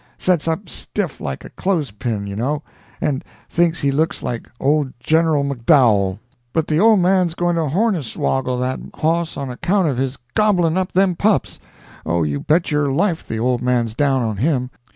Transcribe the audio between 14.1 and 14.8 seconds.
on him.